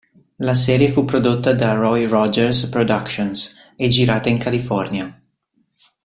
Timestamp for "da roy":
1.53-2.07